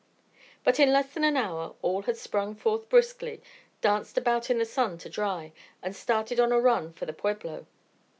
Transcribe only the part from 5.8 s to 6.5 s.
and started